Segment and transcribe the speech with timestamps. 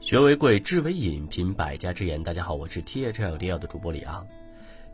[0.00, 2.22] 学为贵，知为引，品百家之言。
[2.22, 4.26] 大家好，我是 T H L D L 的主播李昂。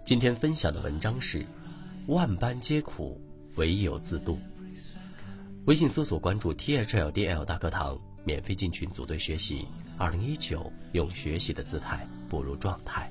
[0.04, 1.46] 今天分享的文章是：
[2.06, 3.20] 万般皆苦，
[3.54, 4.38] 唯有自渡。
[5.66, 9.66] 微信搜索关注 T H L D L 大课堂，免费进群组队学习。
[9.96, 13.10] 二零一九，用学习的姿态步入状态。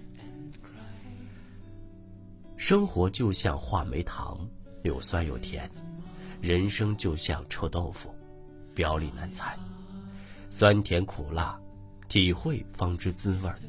[2.57, 4.47] 生活就像话梅糖，
[4.83, 5.67] 有酸有甜；
[6.41, 8.13] 人生就像臭豆腐，
[8.73, 9.57] 表里难猜，
[10.57, 11.59] 酸甜苦辣。
[12.07, 13.59] 体会方知滋味儿，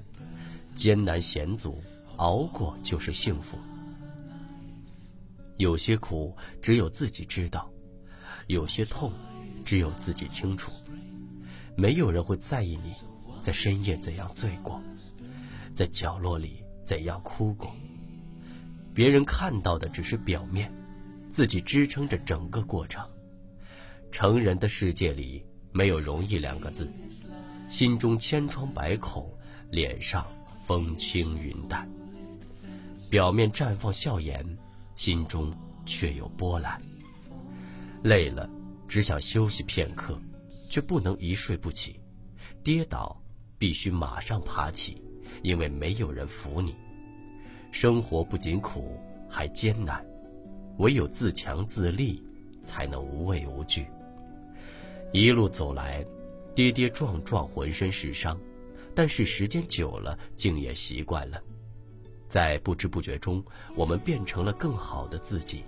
[0.73, 1.83] 艰难险阻，
[2.15, 3.59] 熬过就是幸福。
[5.57, 7.69] 有些苦只有自己知道，
[8.46, 9.12] 有些痛
[9.65, 10.70] 只有自己清楚。
[11.77, 12.93] 没有人会在意你
[13.43, 14.80] 在深夜怎样醉过，
[15.74, 17.74] 在角落里怎样哭过。
[18.95, 20.73] 别人看到的只是表面，
[21.30, 23.05] 自己支撑着整个过程。
[24.12, 25.45] 成人的世界里
[25.77, 26.91] 没有容易两个字。
[27.69, 29.30] 心中千疮百孔，
[29.71, 30.27] 脸上
[30.66, 31.87] 风轻云淡。
[33.10, 34.43] 表面绽放笑颜，
[34.95, 35.52] 心中
[35.85, 36.80] 却有波澜。
[38.02, 38.49] 累了，
[38.88, 40.18] 只想休息片刻，
[40.71, 42.01] 却不能一睡不起。
[42.65, 43.21] 跌倒，
[43.59, 45.02] 必须马上爬起，
[45.43, 46.74] 因为没有人扶你。
[47.71, 50.02] 生活不仅苦，还艰难，
[50.79, 52.23] 唯有自强自立，
[52.65, 53.87] 才能无畏无惧。
[55.12, 56.04] 一路走来。
[56.54, 58.40] 跌跌撞撞，浑身是伤，
[58.95, 61.38] 但是时间久了，竟也习惯了。
[62.29, 65.65] 在不知不觉中，我们变成了更好的自己，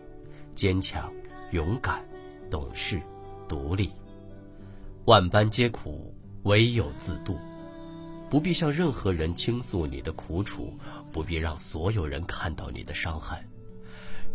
[0.55, 1.13] 坚强、
[1.53, 2.03] 勇敢、
[2.51, 2.99] 懂事、
[3.47, 3.91] 独立。
[5.05, 7.39] 万般皆苦，唯有自渡。
[8.31, 10.73] 不必向任何人倾诉你的苦楚，
[11.13, 13.39] 不必让所有人看到你的伤痕。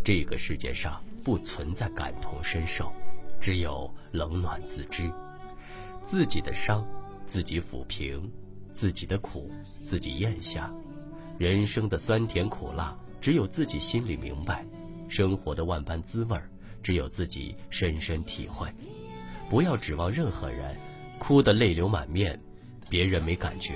[0.04, 2.94] 这个世界上不存在感同身受，
[3.44, 5.12] 只有冷暖自知。
[6.02, 6.88] 自己的伤，
[7.26, 8.22] 自己抚平；
[8.72, 9.52] 自己的苦，
[9.86, 10.74] 自己咽下。
[11.38, 14.64] 人生的酸甜苦辣，只有自己心里明白；
[15.10, 16.40] 生活的万般滋味，
[16.82, 18.66] 只有自己深深体会。
[19.50, 20.78] 不要指望任何人，
[21.20, 22.40] 哭得泪流满面，
[22.88, 23.74] 别人没感觉；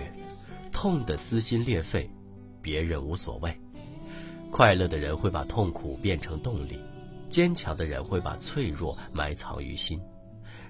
[0.72, 2.10] 痛得撕心裂肺，
[2.62, 3.54] 别人无所谓。
[4.50, 6.80] 快乐的人会把痛苦变成动力，
[7.30, 10.02] 坚强的人会把脆弱埋藏于心。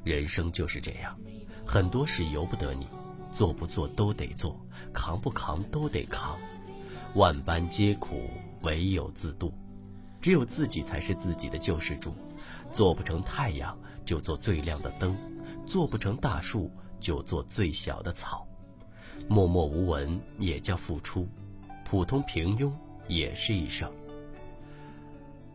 [0.03, 1.17] 人生就是这样。
[1.65, 2.87] 很多事由不得你，
[3.33, 4.59] 做不做都得做，
[4.93, 6.37] 扛不扛都得扛。
[7.15, 8.29] 万般皆苦，
[8.61, 9.53] 唯有自渡。
[10.21, 12.13] 只有自己才是自己的救世主。
[12.71, 15.13] 做不成太阳，就做最亮的灯；
[15.65, 18.47] 做不成大树，就做最小的草。
[19.27, 21.27] 默默无闻也叫付出，
[21.83, 22.71] 普通平庸
[23.07, 23.91] 也是一生。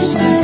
[0.00, 0.39] Jesus.